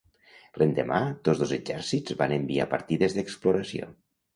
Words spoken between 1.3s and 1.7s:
dos